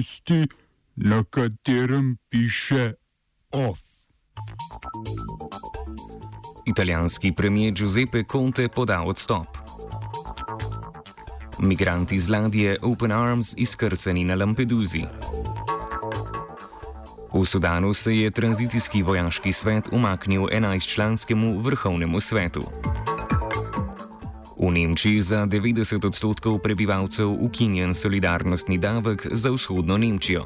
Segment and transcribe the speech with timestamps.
[0.00, 0.48] tisti,
[0.96, 2.92] na katerem piše
[3.50, 3.78] OF.
[6.66, 9.46] Italijanski premijer Giuseppe Conte podal odstop.
[11.58, 15.04] Migranti z ladje Open Arms izkrcani na Lampeduzi.
[17.32, 22.62] V Sudanu se je tranzicijski vojaški svet umaknil 11-članskemu vrhovnemu svetu.
[24.60, 30.44] V Nemčiji za 90 odstotkov prebivalcev ukinjen solidarnostni davek za vzhodno Nemčijo.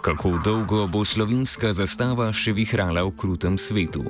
[0.00, 4.08] Kako dolgo bo slovenska zastava še vihrala v krutem svetu?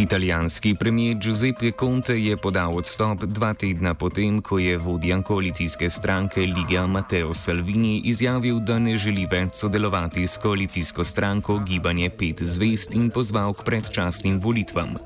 [0.00, 6.40] Italijanski premijer Giuseppe Conte je podal odstop dva tedna potem, ko je vodja koalicijske stranke
[6.40, 12.94] Liga Matteo Salvini izjavil, da ne želi več sodelovati s koalicijsko stranko Gibanje pet zvest
[12.94, 14.96] in pozval k predčasnim volitvam.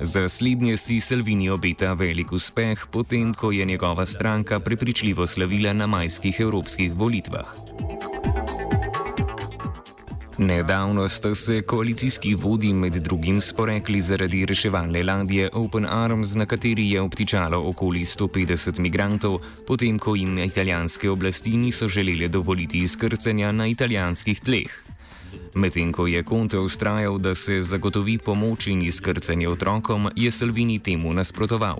[0.00, 5.86] Za slednje si Salvini obeta velik uspeh, potem ko je njegova stranka prepričljivo slavila na
[5.86, 7.67] majskih evropskih volitvah.
[10.38, 16.90] Nedavno sta se koalicijski vodi med drugim sporekli zaradi reševalne ladje Open Arms, na kateri
[16.90, 23.66] je obtičalo okoli 150 migrantov, potem ko jim italijanske oblasti niso želeli dovoliti izkrcanja na
[23.66, 24.70] italijanskih tleh.
[25.54, 31.12] Medtem ko je Conte ustrajal, da se zagotovi pomoč in izkrcanje otrokom, je Salvini temu
[31.12, 31.78] nasprotoval.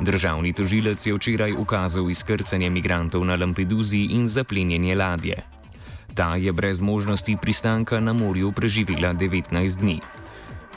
[0.00, 5.57] Državni tožilec je včeraj ukazal izkrcanje migrantov na Lampeduzi in zaplenjenje ladje.
[6.18, 10.00] Ta je brez možnosti pristanka na morju preživela 19 dni.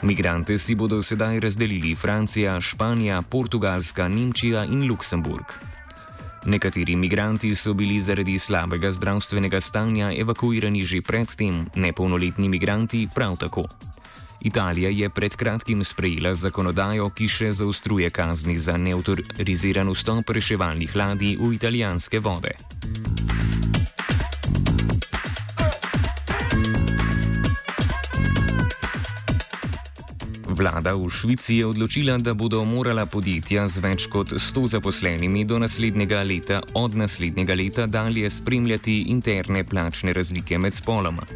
[0.02, 5.44] Migrante si bodo sedaj razdelili Francija, Španija, Portugalska, Nemčija in Luksemburg.
[6.46, 13.66] Nekateri migranti so bili zaradi slabega zdravstvenega stanja evakuirani že predtem, nepolnoletni migranti prav tako.
[14.40, 21.36] Italija je pred kratkim sprejela zakonodajo, ki še zaostruje kazni za neautoriziran vstop reševalnih ladij
[21.36, 22.54] v italijanske vode.
[30.62, 35.58] Vlada v Švici je odločila, da bodo morala podjetja z več kot 100 zaposlenimi do
[35.58, 41.26] naslednjega leta od naslednjega leta dalje spremljati interne plačne razlike med spoloma.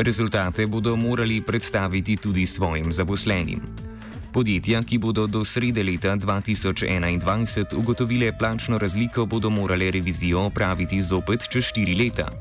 [0.00, 3.60] Rezultate bodo morali predstaviti tudi svojim zaposlenim.
[4.32, 11.44] Podjetja, ki bodo do srede leta 2021 ugotovile plačno razliko, bodo morale revizijo opraviti zopet
[11.52, 12.32] čez 4 leta.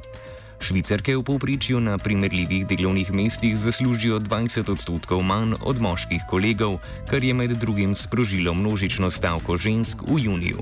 [0.60, 6.80] Švicarke v povprečju na primerljivih delovnih mestih zaslužijo 20 odstotkov manj od moških kolegov,
[7.10, 10.62] kar je med drugim sprožilo množično stavko žensk v juniju.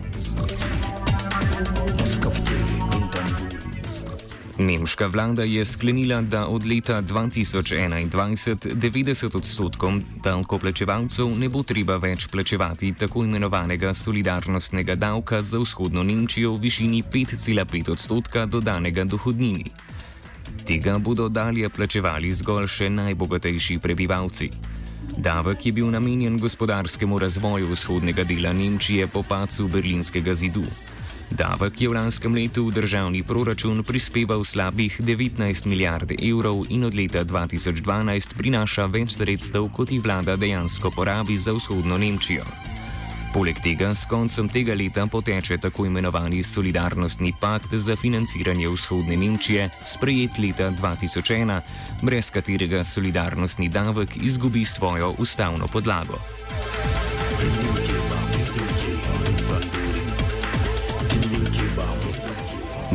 [4.57, 12.27] Nemška vlada je sklenila, da od leta 2021 90 odstotkom davkoplačevalcev ne bo treba več
[12.31, 19.65] plačevati tako imenovanega solidarnostnega davka za vzhodno Nemčijo v višini 5,5 odstotka dodanega dohodnini.
[20.65, 24.49] Tega bodo dalje plačevali zgolj še najbogatejši prebivalci.
[25.17, 30.63] Davek je bil namenjen gospodarskemu razvoju vzhodnega dela Nemčije po pacu berlinskega zidu.
[31.31, 36.93] Davek je v lanskem letu v državni proračun prispeval slabih 19 milijard evrov in od
[36.93, 42.45] leta 2012 prinaša več sredstev, kot jih vlada dejansko porabi za vzhodno Nemčijo.
[43.35, 49.69] Poleg tega s koncem tega leta poteče tako imenovani solidarnostni pakt za financiranje vzhodne Nemčije,
[49.83, 51.59] sprejet leta 2001,
[52.01, 56.21] brez katerega solidarnostni davek izgubi svojo ustavno podlago.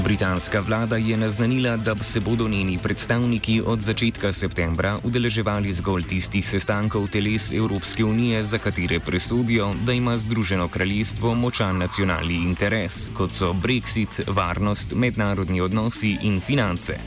[0.04, 6.48] Britanska vlada je naznanila, da se bodo njeni predstavniki od začetka septembra udeleževali zgolj tistih
[6.48, 13.32] sestankov teles Evropske unije, za katere presodijo, da ima Združeno kraljestvo močan nacionalni interes, kot
[13.32, 16.98] so Brexit, varnost, mednarodni odnosi in finance.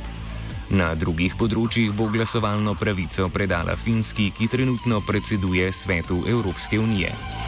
[0.70, 7.43] Na drugih področjih bo glasovalno pravico predala Finski, ki trenutno predseduje svetu Evropske unije.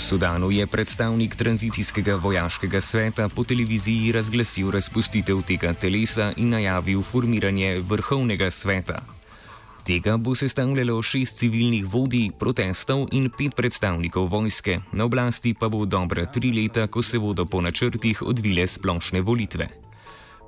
[0.00, 7.80] Sudanu je predstavnik tranzicijskega vojaškega sveta po televiziji razglasil razpustitev tega telesa in najavil formiranje
[7.80, 9.02] vrhovnega sveta.
[9.84, 15.84] Tega bo sestavljalo šest civilnih vodij protestov in pet predstavnikov vojske, na oblasti pa bo
[15.84, 19.68] dobra tri leta, ko se bodo po načrtih odvile splošne volitve.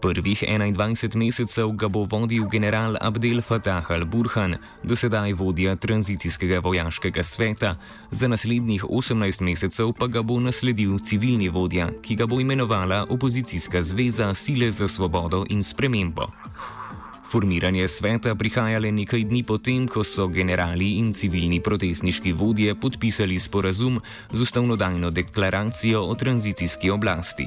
[0.02, 7.76] Prvih 21 mesecev ga bo vodil general Abdel Fattah al-Burhan, dosedaj vodja tranzicijskega vojaškega sveta,
[8.10, 13.82] za naslednjih 18 mesecev pa ga bo nasledil civilni vodja, ki ga bo imenovala opozicijska
[13.82, 16.26] zveza Sile za svobodo in spremembo.
[17.30, 23.38] Formiranje sveta prihaja le nekaj dni potem, ko so generali in civilni protestniški vodje podpisali
[23.38, 24.00] sporazum
[24.32, 27.46] z ustavnodajno deklaracijo o tranzicijski oblasti.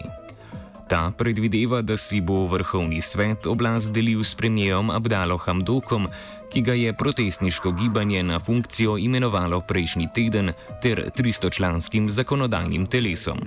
[0.88, 6.08] Ta predvideva, da si bo vrhovni svet oblast delil s premijerom Abdalo Hamdokom,
[6.54, 13.42] ki ga je protestniško gibanje na funkcijo imenovalo prejšnji teden, ter 300-članskim zakonodajnim telesom.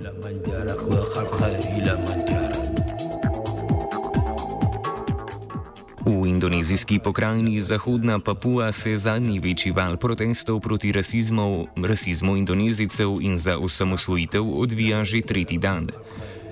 [6.05, 13.37] V indonezijski pokrajini Zahodna Papua se zadnji večji val protestov proti rasizmu, rasizmu indonezijcev in
[13.37, 15.87] za osamosvojitev odvija že tretji dan.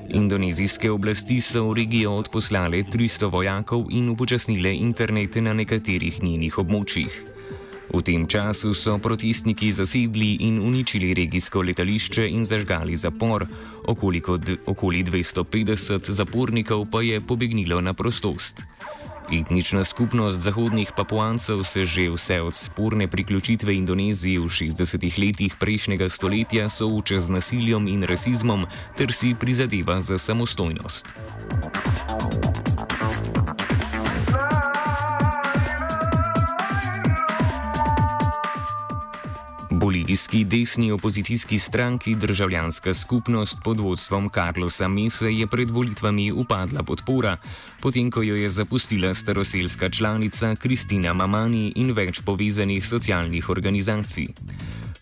[0.10, 7.12] Indonezijske oblasti so v regijo odposlale 300 vojakov in upočasnile internete na nekaterih njenih območjih.
[7.94, 13.48] V tem času so protestniki zasedli in uničili regijsko letališče in zažgali zapor,
[13.88, 18.64] okoli 250 zapornikov pa je pobegnilo na prostost.
[19.32, 26.10] Etnična skupnost zahodnih papuancev se že vse od sporne priključitve Indoneziji v 60-ih letih prejšnjega
[26.10, 28.66] stoletja sooča z nasiljem in rasizmom
[28.98, 31.14] ter si prizadeva za samostojnost.
[39.80, 47.38] Bolivijski desni opozicijski stranki Državljanska skupnost pod vodstvom Carlosa Mese je pred volitvami upadla podpora,
[47.82, 54.28] potem ko jo je zapustila staroselska članica Kristina Mamani in več povezanih socialnih organizacij.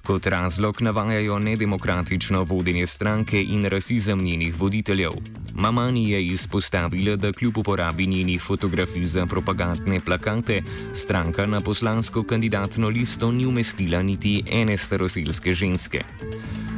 [0.05, 5.11] Kot razlog navajajo nedemokratično vodenje stranke in rasizem njenih voditeljev.
[5.53, 10.61] Mamani je izpostavila, da kljub uporabi njenih fotografij za propagandne plakate,
[10.93, 16.03] stranka na poslansko kandidatno listo ni umestila niti ene staroselske ženske.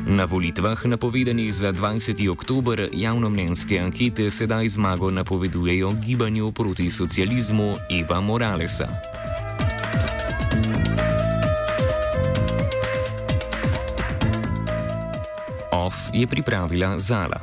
[0.05, 2.29] Na volitvah, napovedanih za 20.
[2.29, 9.16] oktober, javnomnenjske ankete sedaj zmago napovedujejo gibanju proti socializmu Eva Moralesa.
[15.87, 17.35] OF je pripravila Zala.